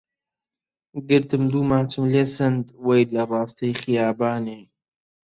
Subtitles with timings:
[1.09, 4.61] گرتم دوو ماچم لێ سەند وەی لە ڕاستەی خیابانێ